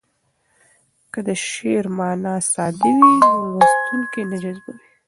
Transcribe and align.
که 1.11 1.19
د 1.27 1.29
شعر 1.47 1.85
مانا 1.97 2.35
ساده 2.51 2.89
وي 2.99 3.09
نو 3.19 3.31
لوستونکی 3.59 4.21
نه 4.31 4.37
جذبوي. 4.43 4.85